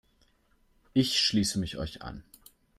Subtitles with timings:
[0.93, 2.23] Ich schließe mich euch an.